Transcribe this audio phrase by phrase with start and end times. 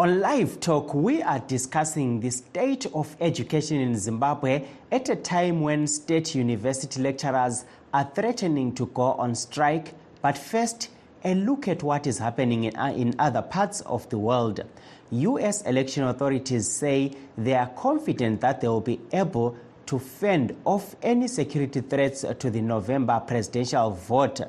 [0.00, 5.60] On Live Talk, we are discussing the state of education in Zimbabwe at a time
[5.60, 9.92] when state university lecturers are threatening to go on strike.
[10.22, 10.88] But first,
[11.22, 14.64] a look at what is happening in, uh, in other parts of the world.
[15.10, 15.60] U.S.
[15.66, 21.28] election authorities say they are confident that they will be able to fend off any
[21.28, 24.40] security threats to the November presidential vote.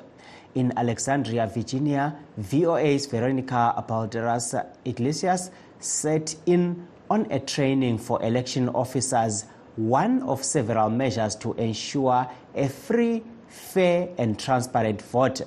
[0.54, 5.50] In Alexandria, Virginia, VOA's Veronica Balderas Iglesias
[5.80, 12.68] set in on a training for election officers, one of several measures to ensure a
[12.68, 15.40] free, fair, and transparent vote.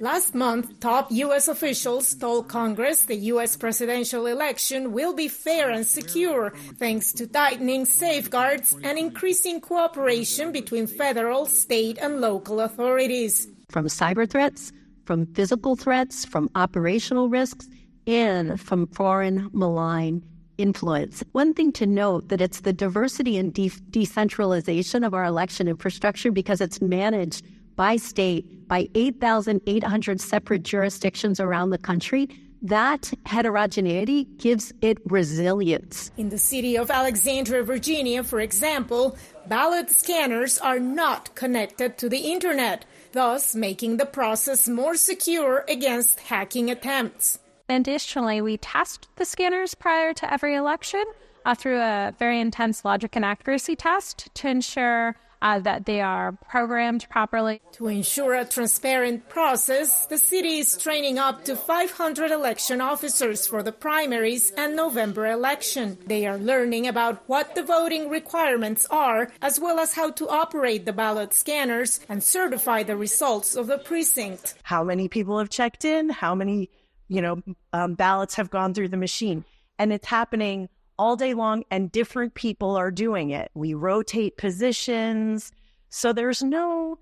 [0.00, 1.48] Last month, top U.S.
[1.48, 3.56] officials told Congress the U.S.
[3.56, 10.86] presidential election will be fair and secure thanks to tightening safeguards and increasing cooperation between
[10.86, 13.48] federal, state, and local authorities.
[13.70, 14.72] From cyber threats,
[15.04, 17.68] from physical threats, from operational risks,
[18.06, 20.22] and from foreign malign
[20.58, 21.22] influence.
[21.32, 26.30] One thing to note that it's the diversity and de- decentralization of our election infrastructure
[26.32, 27.44] because it's managed
[27.76, 32.28] by state by 8,800 separate jurisdictions around the country,
[32.62, 36.10] that heterogeneity gives it resilience.
[36.16, 39.16] In the city of Alexandria, Virginia, for example,
[39.46, 46.20] ballot scanners are not connected to the internet, thus making the process more secure against
[46.20, 47.38] hacking attempts.
[47.68, 51.04] Additionally, we test the scanners prior to every election
[51.44, 56.32] uh, through a very intense logic and accuracy test to ensure uh, that they are
[56.48, 57.60] programmed properly.
[57.72, 63.62] To ensure a transparent process, the city is training up to 500 election officers for
[63.62, 65.98] the primaries and November election.
[66.06, 70.84] They are learning about what the voting requirements are, as well as how to operate
[70.84, 74.54] the ballot scanners and certify the results of the precinct.
[74.62, 76.08] How many people have checked in?
[76.08, 76.70] How many,
[77.08, 77.42] you know,
[77.72, 79.44] um, ballots have gone through the machine?
[79.78, 80.68] And it's happening
[80.98, 83.50] all day long and different people are doing it.
[83.54, 85.52] We rotate positions.
[85.88, 86.98] So there's no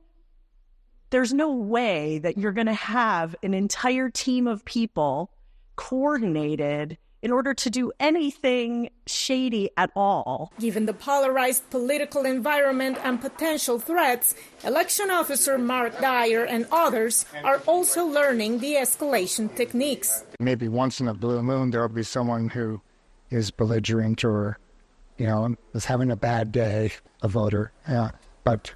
[1.11, 5.31] there's no way that you're going to have an entire team of people
[5.77, 10.53] coordinated in order to do anything shady at all.
[10.59, 17.63] Given the polarized political environment and potential threats, election officer Mark Dyer and others are
[17.67, 20.23] also learning de escalation techniques.
[20.39, 22.83] Maybe once in a blue moon, there will be someone who
[23.35, 24.59] is belligerent or,
[25.19, 27.73] you know, is having a bad day, a voter.
[27.89, 28.13] Yeah.
[28.45, 28.73] But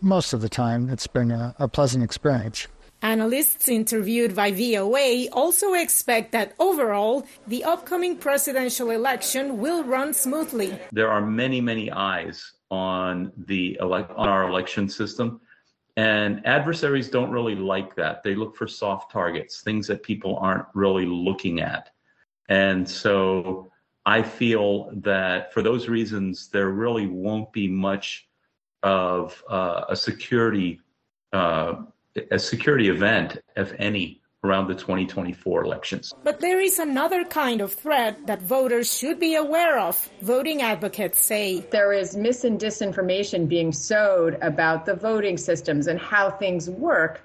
[0.00, 2.68] most of the time, it's been a, a pleasant experience.
[3.00, 10.76] Analysts interviewed by VOA also expect that overall, the upcoming presidential election will run smoothly.
[10.90, 15.40] There are many, many eyes on the elect on our election system.
[15.96, 18.22] And adversaries don't really like that.
[18.22, 21.90] They look for soft targets, things that people aren't really looking at.
[22.48, 23.70] And so
[24.06, 28.26] I feel that for those reasons, there really won't be much
[28.82, 30.80] of uh, a security
[31.32, 31.74] uh,
[32.30, 36.12] a security event, if any, around the 2024 elections.
[36.22, 41.20] But there is another kind of threat that voters should be aware of, voting advocates
[41.20, 41.60] say.
[41.60, 47.22] There is mis and disinformation being sowed about the voting systems and how things work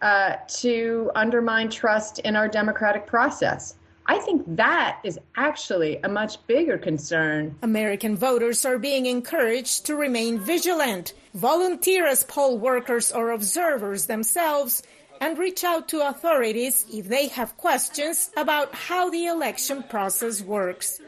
[0.00, 3.76] uh, to undermine trust in our democratic process.
[4.08, 7.56] I think that is actually a much bigger concern.
[7.62, 14.82] American voters are being encouraged to remain vigilant, volunteer as poll workers or observers themselves,
[15.20, 21.00] and reach out to authorities if they have questions about how the election process works.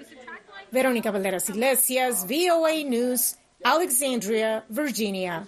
[0.73, 5.47] Veronica Balderas Iglesias, VOA News, Alexandria, Virginia.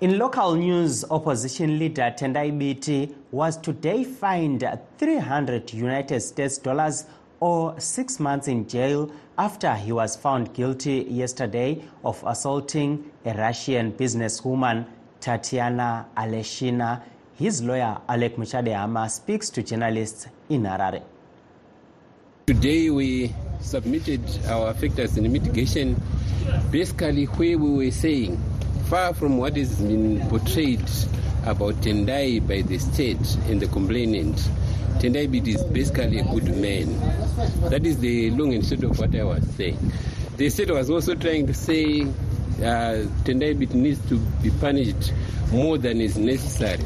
[0.00, 4.68] In local news, opposition leader Tendai Biti was today fined
[4.98, 7.04] 300 United States dollars
[7.38, 9.08] or six months in jail
[9.38, 14.84] after he was found guilty yesterday of assaulting a Russian businesswoman,
[15.20, 17.00] Tatiana Aleshina.
[17.36, 21.02] His lawyer, Alec Muchadehama, speaks to journalists in Harare.
[22.48, 25.94] Today we submitted our factors in mitigation,
[26.72, 28.40] basically where we were saying
[28.84, 30.80] far from what has been portrayed
[31.44, 34.36] about Tendai by the state and the complainant.
[34.98, 36.98] Tendai Biti is basically a good man.
[37.70, 39.78] That is the long and short of what I was saying.
[40.36, 45.12] The state was also trying to say uh, Tendai Biti needs to be punished
[45.50, 46.84] more than is necessary.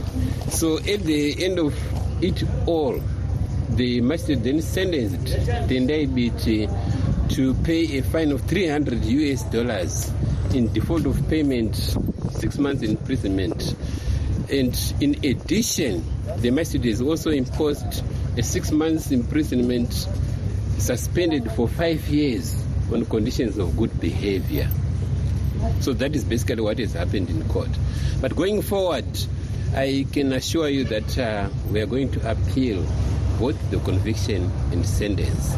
[0.49, 1.75] So at the end of
[2.23, 3.01] it all,
[3.71, 5.27] the magistrate then sentenced
[5.69, 6.69] Tendai Biti
[7.35, 10.11] to pay a fine of 300 US dollars
[10.55, 11.77] in default of payment,
[12.31, 13.75] six months imprisonment.
[14.51, 16.05] And in addition,
[16.39, 18.03] the has also imposed
[18.37, 19.93] a six months imprisonment
[20.79, 22.55] suspended for five years
[22.93, 24.69] on conditions of good behavior.
[25.81, 27.69] So that is basically what has happened in court.
[28.21, 29.07] But going forward,
[29.75, 32.87] I can assure you that uh, we are going to appeal
[33.39, 35.55] both the conviction and sentence.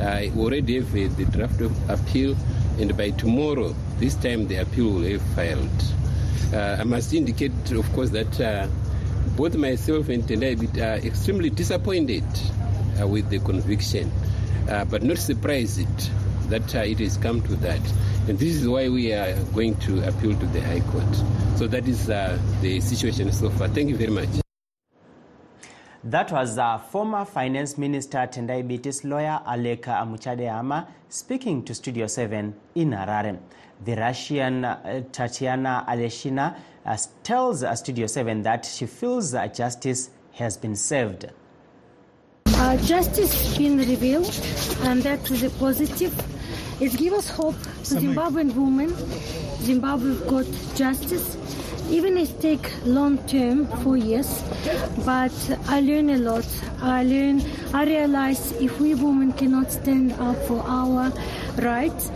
[0.00, 2.36] I already have uh, the draft of appeal,
[2.78, 5.84] and by tomorrow, this time the appeal will have filed.
[6.52, 8.66] Uh, I must indicate, of course, that uh,
[9.36, 12.24] both myself and Tendai are extremely disappointed
[13.00, 14.10] uh, with the conviction,
[14.68, 16.10] uh, but not surprised
[16.50, 17.80] that uh, it has come to that.
[18.28, 21.16] And this is why we are going to appeal to the High Court.
[21.56, 23.68] So that is uh, the situation so far.
[23.68, 24.41] Thank you very much.
[26.04, 32.52] That was uh, former Finance Minister Tendai Biti's lawyer Alec Muchadehama speaking to Studio 7
[32.74, 33.38] in Harare.
[33.84, 40.10] The Russian uh, Tatiana Aleshina uh, tells uh, Studio 7 that she feels uh, justice
[40.32, 41.30] has been served.
[42.46, 44.26] Uh, justice been revealed,
[44.82, 46.12] and that is a positive.
[46.80, 48.88] It gives us hope to Zimbabwean women.
[49.60, 51.36] Zimbabwe got justice.
[51.92, 54.42] Even it take long term, four years,
[55.04, 55.32] but
[55.68, 56.46] I learn a lot.
[56.80, 57.42] I learn,
[57.74, 61.12] I realize if we women cannot stand up for our
[61.58, 62.08] rights,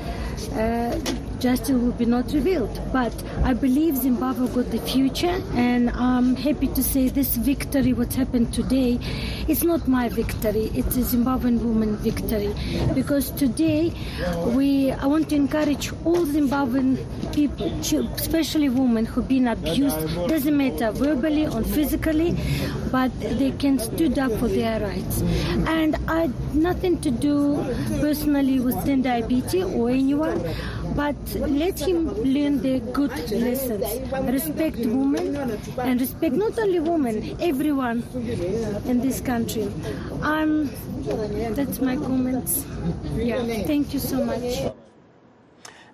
[0.54, 0.98] uh,
[1.38, 2.80] justice will be not revealed.
[2.92, 3.12] But
[3.44, 8.52] I believe Zimbabwe got the future, and I'm happy to say this victory, what happened
[8.52, 8.98] today,
[9.48, 10.70] it's not my victory.
[10.74, 12.54] It's a Zimbabwean woman victory,
[12.94, 13.92] because today
[14.46, 16.98] we, I want to encourage all Zimbabwean
[17.32, 17.66] people,
[18.14, 19.98] especially women who've been abused.
[20.28, 22.36] Doesn't matter verbally or physically,
[22.90, 25.22] but they can stood up for their rights.
[25.66, 27.56] And I nothing to do
[28.00, 30.40] personally with Tendai Biti or anyone
[30.96, 33.84] but let him learn the good lessons.
[34.12, 35.36] Respect women
[35.78, 38.02] and respect not only women, everyone
[38.86, 39.70] in this country.
[40.22, 40.70] Um,
[41.54, 42.64] that's my comments.
[43.14, 44.72] Yeah, thank you so much.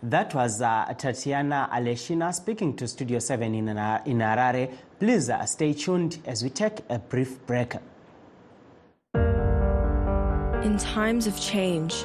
[0.05, 4.73] That was uh, Tatiana Aleshina speaking to Studio 7 in, in Harare.
[4.99, 7.75] Please uh, stay tuned as we take a brief break.
[9.15, 12.05] In times of change,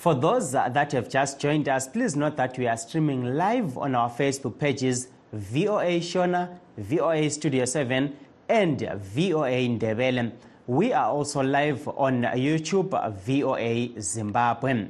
[0.00, 3.76] For those uh, that have just joined us, please note that we are streaming live
[3.76, 8.16] on our Facebook pages VOA Shona, VOA Studio 7,
[8.48, 10.32] and VOA Ndebele.
[10.66, 14.88] We are also live on YouTube, VOA Zimbabwe.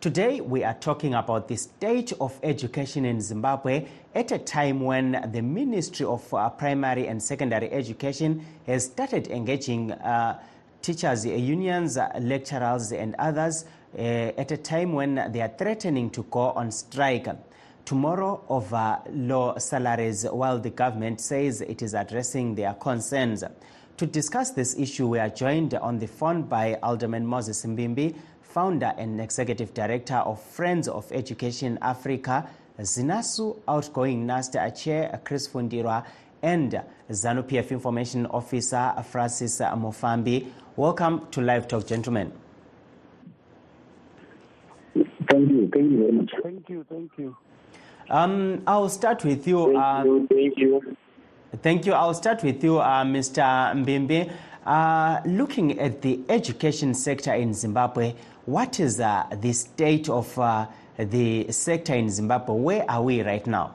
[0.00, 5.30] Today, we are talking about the state of education in Zimbabwe at a time when
[5.30, 10.40] the Ministry of uh, Primary and Secondary Education has started engaging uh,
[10.82, 16.10] teachers' unions, uh, lecturers, and others uh, Eh, at a time when they are threatening
[16.10, 17.26] to go on strike
[17.84, 23.42] tomorrow over low salaries while the government says it is addressing their concerns.
[23.96, 28.94] To discuss this issue, we are joined on the phone by Alderman Moses Mbimbi, founder
[28.96, 36.06] and executive director of Friends of Education Africa, Zinasu outgoing NASTA chair Chris Fundirwa,
[36.42, 36.80] and
[37.10, 40.46] ZANU PF information officer Francis Mofambi.
[40.76, 42.32] Welcome to Live Talk, gentlemen.
[45.30, 45.70] Thank you.
[45.72, 46.32] Thank you very much.
[46.42, 46.84] Thank you.
[46.88, 47.36] Thank you.
[48.08, 49.66] Um, I'll start with you.
[49.66, 50.26] Thank um, you.
[50.28, 50.96] Thank you.
[51.62, 51.92] Thank you.
[51.92, 53.42] I'll start with you, uh, Mr.
[53.74, 54.32] Mbimbi.
[54.66, 58.14] Uh, looking at the education sector in Zimbabwe,
[58.46, 60.66] what is uh, the state of uh,
[60.98, 62.54] the sector in Zimbabwe?
[62.56, 63.74] Where are we right now?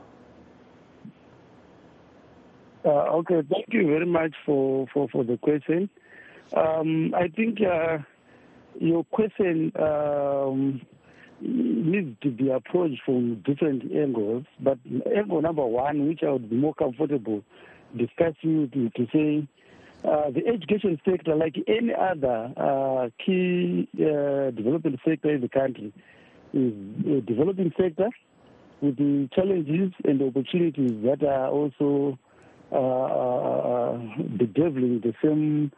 [2.84, 5.90] Uh, okay, thank you very much for, for, for the question.
[6.56, 7.98] Um, I think uh,
[8.80, 10.82] your question um,
[11.42, 14.78] needs to be approached from different angles, but
[15.16, 17.44] angle number one, which I would be more comfortable
[17.96, 19.48] discussing, to, to say
[20.04, 25.94] uh, the education sector, like any other uh, key uh, development sector in the country,
[26.54, 26.74] is
[27.08, 28.10] a developing sector
[28.82, 32.18] with the challenges and opportunities that are also
[32.72, 33.98] uh,
[34.38, 35.72] bedeviling the same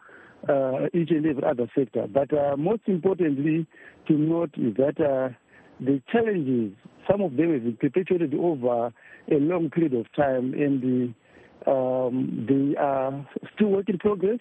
[0.47, 2.07] uh, each and every other sector.
[2.07, 3.65] But uh, most importantly
[4.07, 5.29] to note is that uh,
[5.79, 6.73] the challenges,
[7.09, 8.93] some of them have been perpetuated over
[9.31, 14.39] a long period of time, and the, um, they are still work in progress,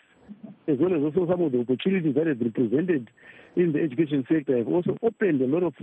[0.68, 3.10] as well as also some of the opportunities that have been presented
[3.56, 5.74] in the education sector have also opened a lot of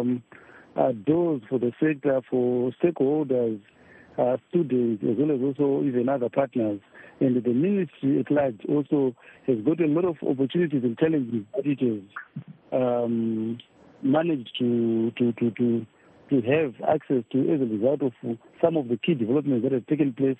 [0.00, 0.22] um,
[0.76, 3.60] uh, doors for the sector, for stakeholders,
[4.18, 6.80] uh, students, as well as also even other partners.
[7.20, 9.14] And the ministry at large also
[9.46, 12.02] has got a lot of opportunities and challenges
[12.72, 13.58] um,
[14.02, 15.86] managed to, to, to, to,
[16.30, 18.12] to have access to as a result of
[18.60, 20.38] some of the key developments that have taken place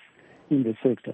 [0.49, 1.13] in the sector.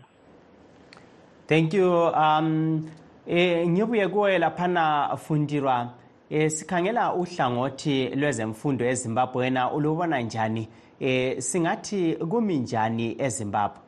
[1.48, 1.92] Thank you.
[1.92, 2.90] Um,
[3.28, 5.94] eh, ngibuye kuwe laphana fundirwa
[6.30, 10.68] eh, sikhangela uhlangothi lwezemfundo ezimbabwe na ulubona njani
[11.00, 13.82] eh singathi kumi njani ezimbabwe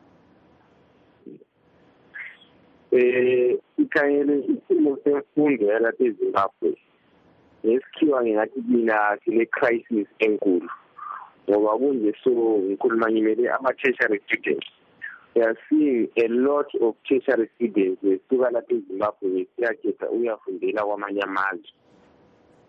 [2.92, 6.76] eh ikhangele isimo semfundo yalapha ezimbabwe
[7.66, 10.70] ngesikhiwa ngingathi mina sine-crisis enkulu
[11.50, 14.66] ngoba kunje so ngikhuluma ngimele ama-tertiary students.
[15.34, 21.70] We are seeing a lot of tertiary students besuka lapha ezimbabwe besiyakhetha ukuyafundela kwamanye amazwe.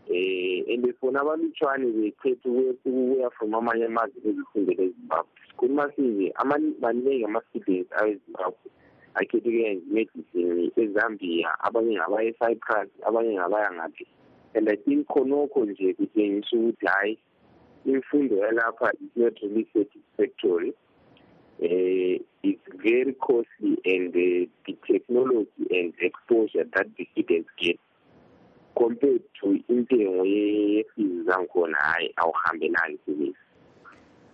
[0.10, 5.32] Eh and fona abalutshwane bekhetha ukuya from amanye amazwe bezifundela ezimbabwe.
[5.48, 6.34] Sikhuluma sinje
[6.82, 8.68] maningi ama-students awezimbabwe
[9.16, 14.06] akhethe ukuya medicine ezambia abanye ngabaya ecyprus abanye ngabaya ngaphi.
[14.58, 17.18] And i think khonokho nje kutshengisa ukuthi hhayi
[17.88, 20.74] imfundo yalapha is not really satisfactory.
[21.60, 27.80] Uh, it's very costly and uh, the technology and exposure that the students get
[28.78, 33.36] compared to intengo yefees zangikhona hhayi awuhambelani sebisi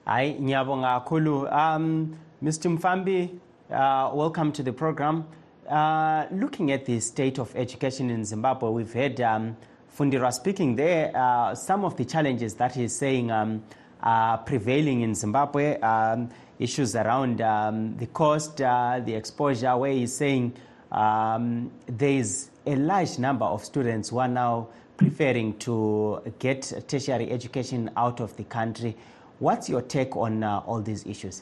[0.06, 1.48] hayi ngiyabonga kakhulu.
[1.48, 3.30] Um mr mfambi
[3.70, 5.24] uh, welcome to the program.
[5.70, 9.56] Uh, looking at the state of education in zimbabwe we've heard um,
[9.98, 13.64] fundira speaking there uh, some of the challenges that he's saying um,
[14.02, 20.16] are prevailing in zimbabwe um, issues around um, the cost uh, the exposure where he's
[20.16, 20.54] saying
[20.92, 27.32] um, there is a large number of students who are now preferring to get tertiary
[27.32, 28.96] education out of the country.
[29.40, 31.42] What's your take on uh, all these issues?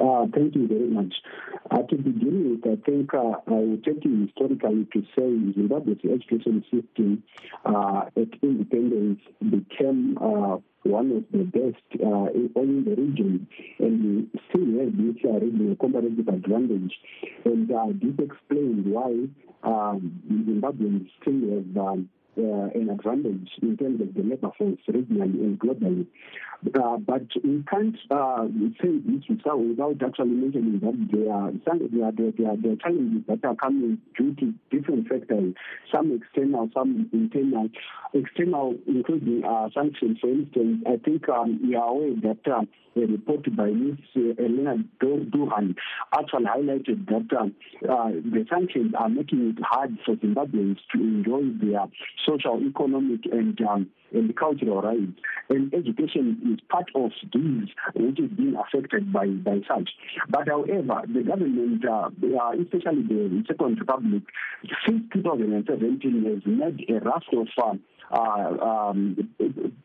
[0.00, 1.14] Uh, thank you very much.
[1.70, 5.98] Uh, to begin with, I think uh, I will take you historically to say Zimbabwe's
[6.04, 7.22] education system
[7.64, 13.46] uh, at independence became uh, one of the best uh, in, in the region,
[13.78, 16.92] and we still have this uh, regional comparative advantage.
[17.44, 19.28] And uh, this explains why
[19.62, 25.40] um, Zimbabweans still have um, uh, an advantage in terms of the labor force regionally
[25.40, 26.06] and globally.
[26.74, 28.46] Uh, but we can't uh,
[28.80, 32.76] say this without, actually mentioning that there are, some, there, are, there, are, there are
[32.76, 35.54] challenges that are coming due to different factors,
[35.94, 37.68] some external, some internal.
[38.14, 42.62] External, including uh, sanctions, for instance, I think um, we are aware that uh,
[42.96, 43.98] a report by Ms.
[44.16, 45.76] Alena Douhan
[46.14, 51.42] actually highlighted that uh, uh, the sanctions are making it hard for Zimbabweans to enjoy
[51.62, 51.86] their
[52.26, 55.12] social, economic, and um, and cultural rights.
[55.48, 59.90] And education is part of these which is being affected by, by such.
[60.28, 62.10] But however, the government, uh,
[62.60, 64.22] especially the Second Republic,
[64.86, 67.74] since 2017 has made a raft of uh,
[68.12, 69.28] um,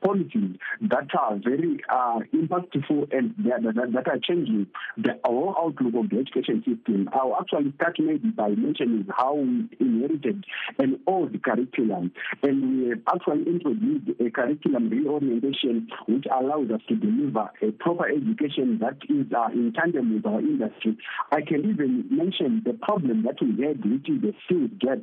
[0.01, 5.93] policies that are very uh, impactful and that, that, that, are changing the whole outlook
[5.95, 7.09] of the education system.
[7.13, 10.45] I'll actually start maybe by mentioning how we inherited
[10.79, 12.11] an old curriculum
[12.43, 18.07] and we have actually introduced a curriculum reorientation which allows us to deliver a proper
[18.07, 20.97] education that is uh, in tandem with our industry.
[21.31, 24.99] I can even mention the problem that we had, which is the skills gap.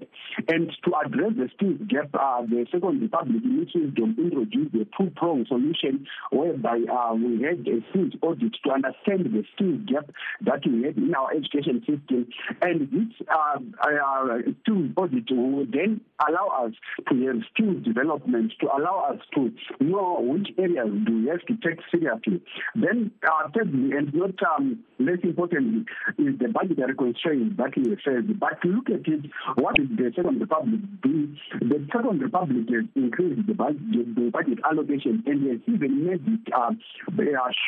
[0.48, 4.84] And to address the skills gap, uh, the second Republic in its wisdom introduced a
[4.96, 10.10] two-pronged solution whereby uh, we had a skills audit to understand the skills gap
[10.42, 12.28] that we had in our education system.
[12.60, 16.72] And this uh, uh, skills audit will then allow us
[17.08, 21.54] to have skills development, to allow us to know which areas do we have to
[21.64, 22.42] take seriously.
[22.74, 25.84] Then, uh, thirdly, and not um, less importantly,
[26.18, 28.36] is the budgetary constraints that we face.
[28.38, 31.34] But look at it, what is the Second Republic do?
[31.60, 36.52] The Second Republic has increased the budget, the budget allocation and has even made it
[36.54, 36.70] uh,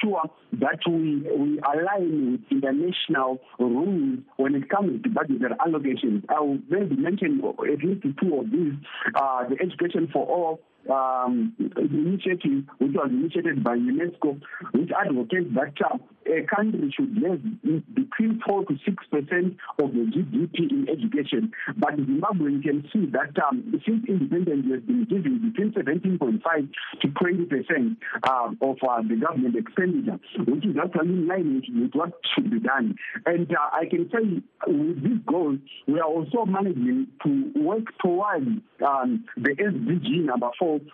[0.03, 0.23] sure
[0.53, 6.25] that we, we align with international rules when it comes to budgetary allocations.
[6.29, 8.75] I will maybe mention at least two of these.
[9.15, 14.41] Uh, the Education for All um, initiative, which was initiated by UNESCO,
[14.73, 17.41] which advocates that uh, a country should have
[17.95, 21.53] between 4 to 6 percent of the GDP in education.
[21.77, 26.69] But in Zimbabwe, can see that um, since independence, has been giving between 17.5
[27.03, 31.91] to 20 percent uh, of uh, the government expenditure, which is actually in line with,
[31.95, 32.95] what should be done.
[33.27, 35.57] And uh, I can say with this goal,
[35.87, 38.47] we are also managing to work towards
[38.87, 40.51] um, the SDG number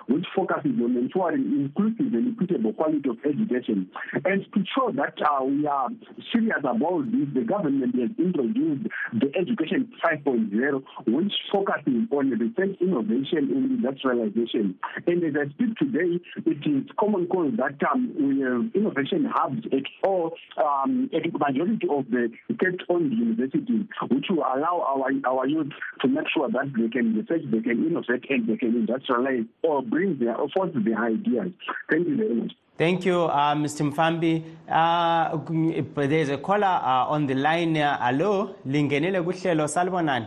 [0.08, 3.88] which focuses on ensuring inclusive and equitable quality of education.
[4.24, 5.88] And to show that uh, we are
[6.32, 13.50] serious about this, the government has introduced the Education 5.0, which focuses on research, innovation,
[13.52, 14.78] and industrialization.
[15.06, 19.66] And as I speak today, it is common cause that um, we have innovation hubs
[19.72, 25.46] at all, um, at the majority of the state-owned universities, which will allow our, our
[25.46, 29.46] youth to make sure that they can research, they can innovate, and they can industrialize
[29.68, 31.50] or bring their, or force their ideas.
[31.90, 32.52] Thank you very much.
[32.78, 33.84] Thank you, uh, Mr.
[33.90, 34.42] Mfambi.
[34.68, 37.76] Uh, there's a caller uh, on the line.
[37.76, 40.26] Uh, hello, lingenile kuhlelo salibonani.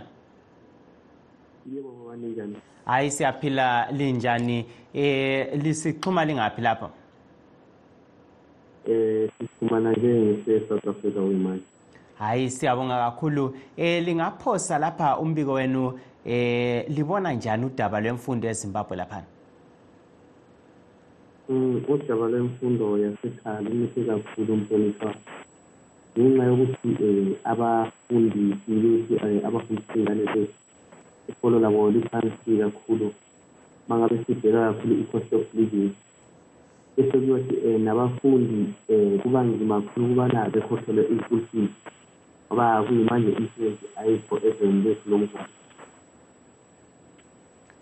[1.75, 4.65] yebo baba ninjani Hayi siyaphila linjani?
[4.93, 6.89] Eh lisixhuma lingaphi lapha?
[8.87, 11.63] eh sifumana nje ngise-south africa wemanje
[12.19, 13.55] Hayi siyabonga kakhulu.
[13.77, 19.23] Eh lingaphosa lapha umbiko wenu eh libona njani udaba lwemfundo eZimbabwe lapha?
[21.49, 25.13] Udaba lwemfundo yasekhaya lumihle kakhulu mhlonishwa
[26.13, 30.53] ngenxa yokuthi um abafundisi bethu um abafundisa iy'ngane zethu
[31.29, 33.13] ikolo labo liphansi kakhulu
[33.85, 35.89] uma ngabe sibheka kakhulu i-cost of living
[36.97, 41.71] bese kuyothi um nabafundi um kuba nzima kakhulu ukubana bekhokhelwe i-school fees
[42.47, 45.49] ngoba kuyimanje i-insurance ayikho ezweni lethu lomgwaqo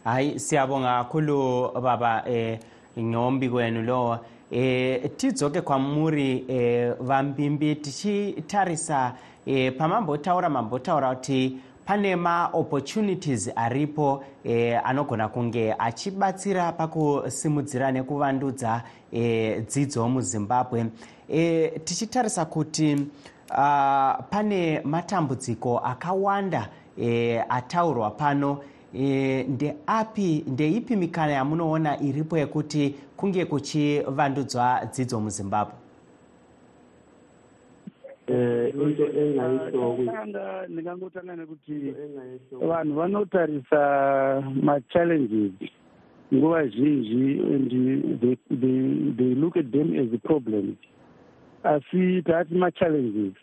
[0.03, 1.37] Hayi siyabonga kakhulu
[1.83, 2.59] baba eh
[2.99, 4.19] ngombiko wenu lo
[4.51, 9.13] eh tidzoke kwamuri eh vambimbi tichitarisa
[9.45, 20.09] eh pamambotaura mambotaura kuti pane maopportunities aripo eh, anogona kunge achibatsira pakusimudzira nekuvandudza eh, dzidzo
[20.09, 20.85] muzimbabwe.
[21.29, 22.93] Eh, tichitarisa kuti
[23.49, 28.59] uh, pane matambudziko akawanda eh, ataurwa pano
[28.93, 35.73] e, ndeapi ndeipi mikana yamunoona iripo yekuti kunge kuchivandudzwa dzidzo muzimbabwe?
[38.29, 41.93] Um into engayisho Ndinganga- ndingangotanga nekuti
[42.51, 45.51] vanhu vanotarisa machallenges.
[46.33, 47.71] Nguva zhinji and
[48.19, 50.75] they, they, they look at them as a problem
[51.63, 53.33] asi taati machallenges.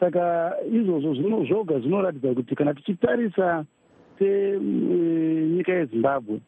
[0.00, 3.64] Saka izvozvo zvino zvoga zvinoratidza kuti kana tichitarisa
[4.18, 6.40] senyika yezimbabwe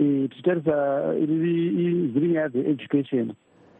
[0.00, 3.32] eh, tichitarisa dziri nyaya dzeeducation.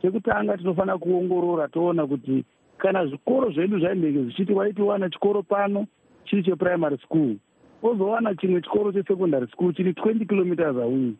[0.02, 2.44] Chekutanga tinofanira kuongorora toona kuti
[2.78, 5.86] kana zvikoro zvedu zvainenge zvichiti waiti wana chikoro pano
[6.24, 7.36] chiri cheprimary school
[7.82, 11.12] wozowana chimwe chikoro chesecondary school chiri 20 kilometers away.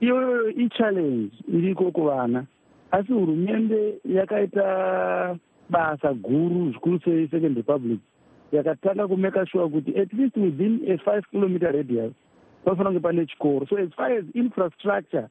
[0.00, 2.44] Iyoyo ichallenge iriko kuvana.
[2.90, 5.36] Asi hurumende yakaita
[5.70, 8.00] basa guru zvikuru sei second republic
[8.52, 12.12] yakatanga kumeka sure kuti at least within a five kilometer radius
[12.64, 13.68] panofanira kunge pane chikoro.
[13.68, 15.28] So as far as infrastructure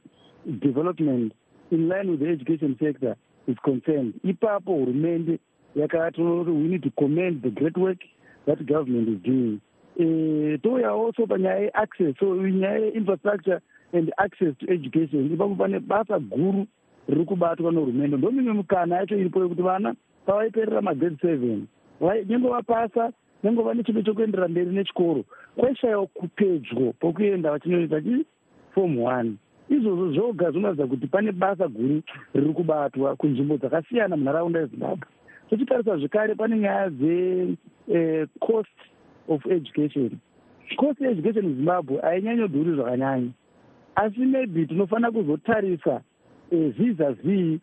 [0.59, 1.33] development
[1.71, 3.15] in line with the education sector
[3.47, 5.39] is concerned ipapo hurumende
[5.75, 7.99] yakatoona kuti we need to commend the great work
[8.45, 9.59] that government is doing.
[9.99, 13.61] Eh, touya also panyaya yeaccess so nyaya yeinfrastructure
[13.93, 15.29] and access to education.
[15.29, 16.67] Ipapo pane basa guru
[17.09, 21.67] riri kubatwa nehurumende ndomimwe mikana yacho iripo yekuti vana pavaiperera magrade seven
[22.01, 23.11] nyange vapasa
[23.43, 25.23] nyange vane chido chokuenderera mberi nechikoro.
[25.55, 28.25] Kwaishayiwa kupedyo pokuenda vachinoita chi?
[28.73, 29.37] Form one.
[29.69, 32.01] Izvozvo zvoga zvinoratidza kuti pane basa guru
[32.33, 35.07] riri kubatwa kunzvimbo dzakasiyana munharaunda yezimbabwe.
[35.49, 38.77] Tochitarisa zvekare pane nyaya dzecost
[39.27, 40.19] of education.
[40.77, 43.31] Cost yeeducation muzimbabwe hainyanyodhuri zvakanyanya.
[43.95, 46.01] Asi maybe tinofanira kuzotarisa
[46.51, 47.59] uh, visa v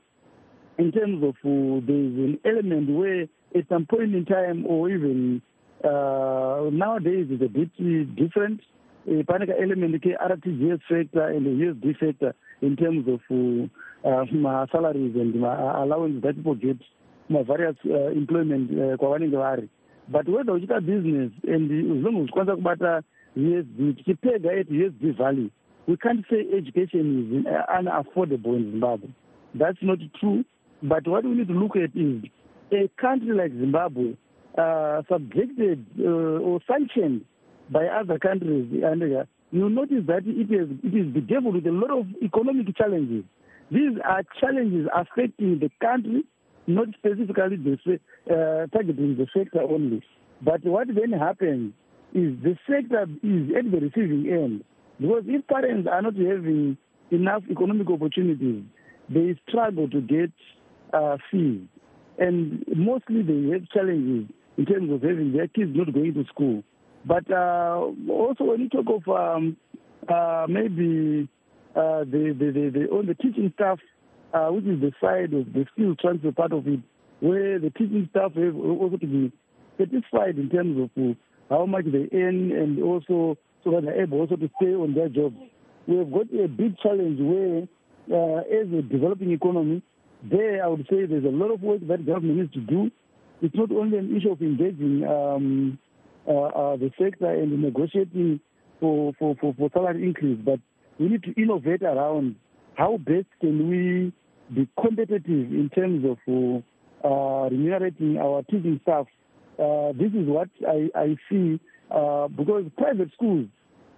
[0.79, 5.43] in terms of uh, there's an element where at some point in time or even
[5.85, 7.71] uh, nowadays is a bit
[8.17, 8.61] different.
[9.07, 15.35] Uh, pane ka-element ke-rtgs factor and the usd factor in terms of uh, ma-salaries and
[15.35, 16.79] ma-allowance that people get
[17.29, 19.69] ma-various uh, employment uh, kwavanenge vari
[20.09, 23.03] but whether uchiita business and as uchikwanisa kubata
[23.37, 25.51] usd tichipega at usd value.
[25.87, 29.09] We can't say education is uh, unaffordable in zimbabwe.
[29.55, 30.45] That's not true.
[30.83, 32.23] But what we need to look at is
[32.75, 34.15] a country like zimbabwe
[34.59, 37.25] uh, subjected uh, or sanctioned
[37.71, 41.91] by other countries and you notice that it is, it is bedeviled with a lot
[41.91, 43.25] of economic challenges
[43.71, 46.25] these are challenges affecting the country
[46.67, 50.03] not specifically the, uh, targeting the sector only.
[50.43, 51.73] But what then happens
[52.15, 54.65] is the sector is at the receiving end.
[55.01, 56.77] Because if parents are not having
[57.11, 58.63] enough economic opportunities,
[59.09, 60.31] they struggle to get
[60.93, 61.61] uh, fees.
[62.19, 66.63] And mostly they have challenges in terms of having their kids not going to school.
[67.05, 69.57] But uh, also when you talk of um,
[70.09, 71.29] uh, maybe
[71.75, 73.79] uh, the, the, the, the, on the teaching staff
[74.35, 76.81] uh, which is the side of the skill transfer part of it,
[77.21, 79.33] where the teaching staff have also to be
[79.79, 81.15] satisfied in terms of uh,
[81.49, 85.09] how much they earn and also so that they're able also to stay on their
[85.09, 85.37] jobs.
[85.87, 87.69] We have got a big challenge where,
[88.11, 89.83] uh, as a developing economy,
[90.31, 92.91] there I would say there's a lot of work that government needs to do.
[93.43, 95.79] It's not only an issue of engaging um,
[96.27, 98.41] uh, uh, the sector and negotiating
[98.81, 100.59] for, for, for, for salary increase, but
[100.99, 102.37] we need to innovate around
[102.75, 104.13] how best can we
[104.55, 106.19] be competitive in terms of
[107.05, 109.07] uh, remunerating our teaching staff.
[109.59, 111.61] Uh, this is what I, I see
[111.91, 113.47] uh, because private schools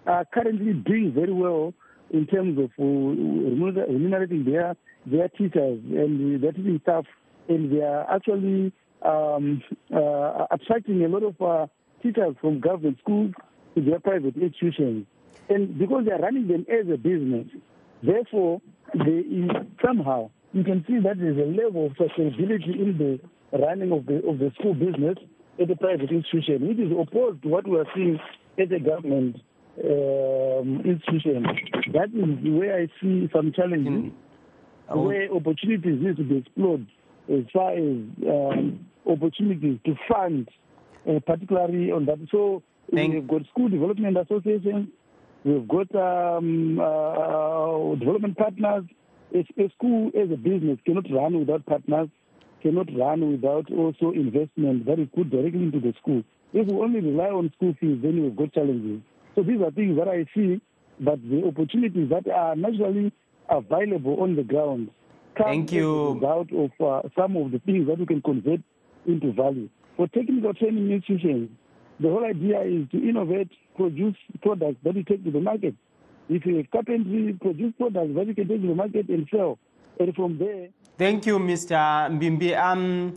[0.07, 1.73] are currently doing very well
[2.11, 7.05] in terms of uh, remunerating their their teachers and their teaching staff,
[7.49, 9.63] and they are actually um,
[9.95, 11.67] uh, attracting a lot of uh,
[12.03, 13.33] teachers from government schools
[13.75, 15.07] to their private institutions.
[15.49, 17.47] And because they are running them as a business,
[18.03, 18.61] therefore,
[18.95, 19.51] there is
[19.85, 24.27] somehow you can see that there's a level of sustainability in the running of the
[24.27, 25.17] of the school business
[25.61, 28.19] at a private institution, which is opposed to what we are seeing
[28.59, 29.37] at a government
[29.85, 31.45] um, institution.
[31.93, 34.13] That is where I see some challenges,
[34.89, 36.87] where opportunities need to be explored
[37.29, 37.97] as far as
[38.29, 40.49] um, opportunities to fund,
[41.09, 42.19] uh, particularly on that.
[42.31, 42.63] So
[42.95, 44.89] Thank we've got school development associations,
[45.45, 48.85] we've got um, uh, development partners,
[49.35, 52.09] a, a school as a business cannot run without partners,
[52.63, 56.23] cannot run without also investment that is put directly into the school.
[56.53, 59.01] If we only rely on school fees, then we've got challenges.
[59.35, 60.61] So these are things that I see,
[61.01, 63.13] but the opportunities that are naturally
[63.49, 64.91] available on the ground
[65.37, 66.15] come Thank you.
[66.15, 68.61] result of uh, some of the things that we can convert
[69.07, 69.69] into value.
[69.97, 71.51] For technical training institutions,
[72.01, 75.75] the whole idea is to innovate, produce products that we take to the market
[76.29, 79.59] if you carpentry produce products that you can take to the market and sell.
[79.99, 80.69] And from there.
[80.99, 81.77] Thank you, Mr.
[82.11, 82.59] Mbimbi.
[82.59, 83.17] Um,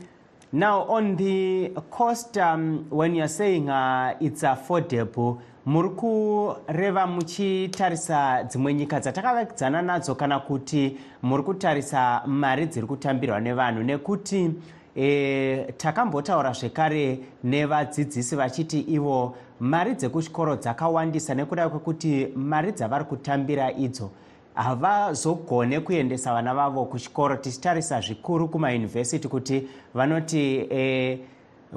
[0.52, 8.74] now, on the cost, um, when you're saying uh, it's affordable, muri kureva muchitarisa dzimwe
[8.74, 13.84] nyika dzatakavakidzana nadzo kana kuti muri kutarisa mari dziri kutambirwa nevanhu.
[13.84, 14.52] Nekuti
[14.96, 24.10] e, takambotaura zvekare nevadzidzisi vachiti ivo mari dzekuchikoro dzakawandisa nekuda kwekuti mari dzavari kutambira idzo
[24.56, 31.20] havazogone kuendesa vana vavo kuchikoro tichitarisa zvikuru kumayunivhesiti kuti vanoti e,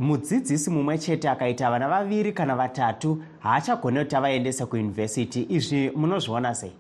[0.01, 6.73] mudzidzisi mumwe chete akaita vana vaviri kana vatatu haachagone kuti avaendese kuyunivhesiti izvi munozviona sei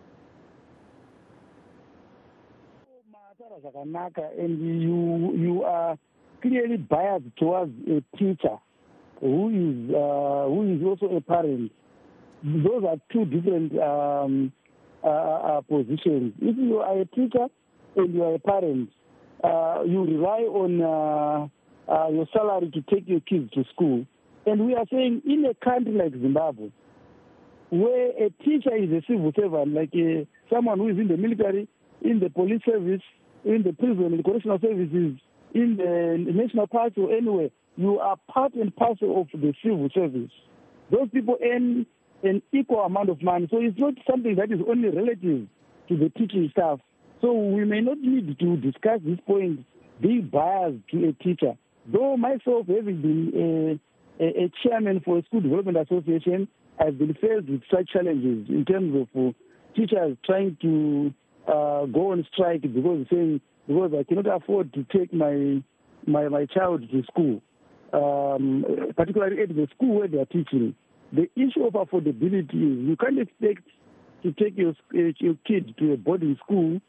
[3.12, 5.98] matara zvakanaka and you, you are
[6.40, 8.58] clearly biased towards a teacher
[9.20, 11.70] who is uh, who is also a parent.
[12.42, 14.52] Those are two different um,
[15.04, 16.34] uh, uh, positions.
[16.40, 17.46] If you are a teacher
[17.96, 18.90] and you are a parent,
[19.44, 21.48] uh, you rely on uh,
[21.88, 24.06] uh, your salary to take your kids to school.
[24.46, 26.70] And we are saying in a country like Zimbabwe,
[27.70, 31.68] where a teacher is a civil servant, like a, someone who is in the military,
[32.02, 33.02] in the police service,
[33.44, 35.18] in the prison, in the correctional services,
[35.54, 40.30] in the national park or anywhere, you are part and parcel of the civil service.
[40.90, 41.86] Those people earn
[42.22, 43.48] an equal amount of money.
[43.50, 45.48] So it's not something that is only relative
[45.88, 46.80] to the teaching staff.
[47.20, 49.64] So we may not need to discuss this point
[50.00, 51.54] being biased to a teacher.
[51.86, 53.78] Though myself, having been
[54.20, 58.48] a, a, a chairman for a school development association, I've been faced with such challenges
[58.48, 59.32] in terms of uh,
[59.74, 61.12] teachers trying to
[61.46, 65.62] uh, go on strike because saying because I cannot afford to take my
[66.06, 67.42] my, my child to school,
[67.92, 68.64] um,
[68.96, 70.74] particularly at the school where they are teaching.
[71.12, 73.66] The issue of affordability is you can't expect
[74.22, 76.80] to take your, your kid to a boarding school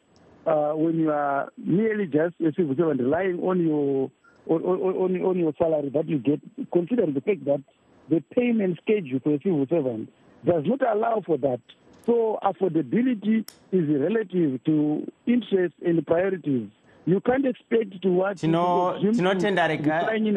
[0.45, 4.11] uh, when you are merely just a civil servant relying on your
[4.47, 7.63] on, on, on your salary that you get, considering the fact that
[8.09, 10.11] the payment schedule for a civil servant
[10.45, 11.61] does not allow for that.
[12.05, 16.69] So affordability is relative to interest and priorities.
[17.05, 18.39] You can't expect to watch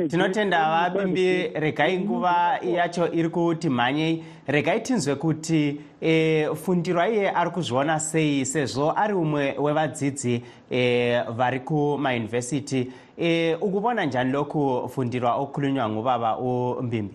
[0.09, 7.51] tinotenda vabimbi regai nguva yacho iri kuti mhanyei regai tinzwe kuti e, fundiro iye ari
[7.51, 16.39] kuzviona sei sezvo ari umwe wevadzidzi e, vari kumayunivhesiti e, ukuvona njani lokufundirwa okukhulunywa ngubaba
[16.39, 17.15] umbimbi?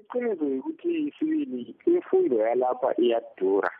[0.00, 3.70] Iqiniso yikuthi sibili imfundo yalapha iyadura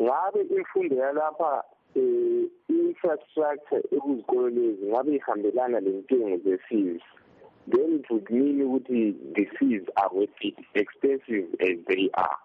[0.00, 1.64] ngabe imfundo yalapha
[1.96, 7.02] um i-infrastructure ekuzikolo lezi ngabe ihambelana lentengo ze-fees?
[7.70, 12.38] Then it would mean ukuthi the fees are worth it expensive as they are.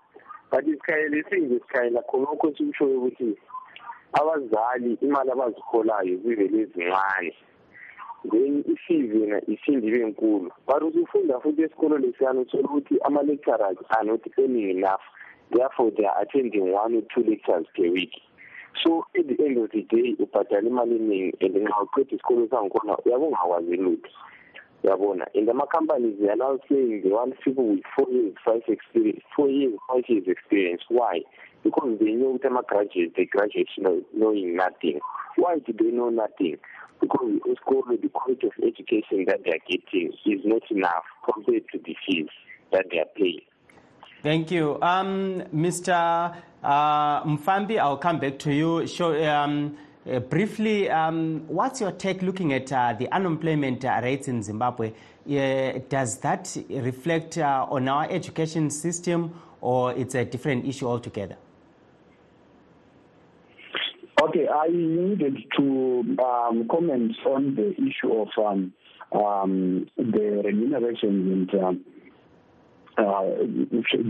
[0.51, 3.37] But isikhayela esinje sikhayela khonokho sikushoyo ukuthi
[4.13, 7.33] abazali imali abaziholayo zivele ezincane
[8.31, 10.51] then i-fees yena iphinde ibe nkulu.
[10.67, 15.01] But usufunda futhi esikolo lesiyana uthola ukuthi ama-lecturers are not earning enough.
[15.53, 18.11] Therefore they are attending one or two lectures per week.
[18.83, 22.97] So at the end of the day ubhadala imali eningi and nxa uqeda isikolo sangikhona
[23.05, 24.09] uyabe ungakwazi lutho
[24.83, 25.25] uyabona.
[25.35, 29.47] And ama-companies they are now saying they want people with four years five experience four
[29.47, 30.81] years five years experience.
[30.89, 31.21] Why?
[31.63, 33.69] Because they know ukuthi ama-graduates they graduate
[34.13, 34.99] knowing nothing.
[35.35, 36.57] Why do they know nothing?
[36.99, 41.77] Because esikolo the quality of education that they are getting is not enough compared to
[41.77, 42.29] the fees
[42.71, 43.45] that they are paying
[44.23, 44.81] Thank you.
[44.81, 46.33] Um, Mr.
[46.63, 48.87] Uh, Mfambi, I'll come back to you.
[48.87, 49.77] Show, um,
[50.09, 54.93] uh, briefly, um, what's your take looking at uh, the unemployment rates in Zimbabwe?
[55.25, 61.35] does that reflect uh, on our education system or it's a different issue altogether?
[64.21, 68.73] Okay, I needed to um, comment on the issue of um,
[69.13, 71.85] um, the remuneration and um,
[72.97, 73.23] uh,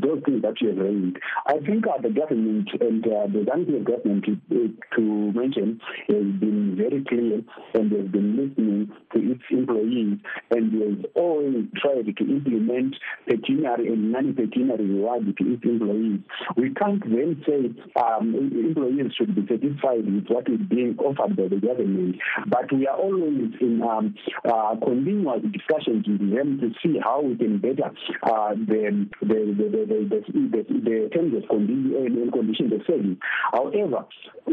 [0.02, 1.18] those things that you have raised.
[1.46, 5.02] I think uh, the government and uh, the Zambia government, to, to
[5.34, 7.42] mention, has been very clear
[7.74, 10.20] and has been listening to its employees
[10.52, 12.96] and has always tried to implement
[13.28, 16.20] pecuniary and non-pecuniary reward to its employees.
[16.58, 21.48] We can't then say um, employees should be satisfied with what is being offered by
[21.48, 22.18] the government,
[22.48, 24.16] but we are always in um,
[24.46, 27.92] uh, continuous discussions with them to see how we can better
[28.24, 32.74] uh, the the the the the, the, the, the terms of condition uh, and conditions
[32.74, 33.18] of service.
[33.52, 34.06] However,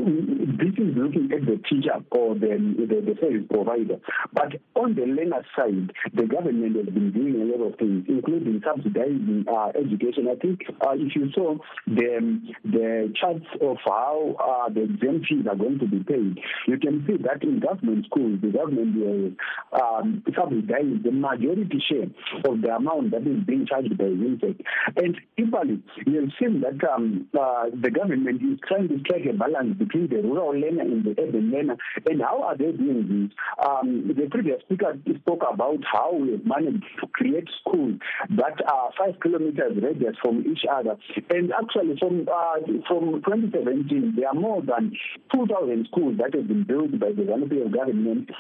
[0.05, 3.99] this is looking at the teacher or the, the the service provider.
[4.33, 8.63] But on the learner side, the government has been doing a lot of things, including
[8.65, 10.29] subsidizing uh, education.
[10.31, 15.47] I think uh, if you saw the the charts of how uh, the exam fees
[15.49, 19.33] are going to be paid, you can see that in government schools, the government will
[19.81, 22.09] um, subsidize the majority share
[22.45, 24.61] of the amount that is being charged by ZIMSEC.
[24.97, 29.37] And equally, you have seen that um, uh, the government is trying to strike a
[29.37, 31.77] balance the rural learner and the urban learner.
[32.07, 33.67] And how are they doing this?
[33.67, 37.99] Um, the previous speaker spoke about how we have managed to create schools
[38.31, 40.97] that are five kilometers radius from each other.
[41.31, 44.93] And actually, from uh, from 2017, there are more than
[45.35, 48.31] 2,000 schools that have been built by the Zambian government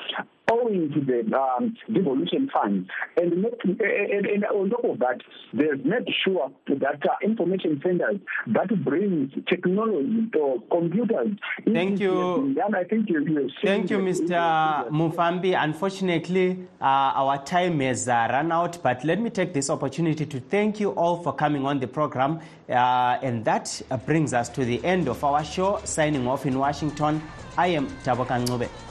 [0.51, 2.91] owing to the um, devolution fund.
[3.17, 5.21] And, and, and, on top of that,
[5.53, 11.37] they've made sure that uh, information centers that brings technology or computers.
[11.65, 12.55] Thank you.
[12.75, 14.89] I think you, you Thank you, Mr.
[14.91, 15.55] Mufambi.
[15.61, 20.41] Unfortunately, uh, our time has uh, run out, but let me take this opportunity to
[20.41, 22.41] thank you all for coming on the program.
[22.69, 25.81] Uh, and that brings us to the end of our show.
[25.85, 27.23] Signing off in Washington,
[27.57, 28.90] I am Taboka Ngube.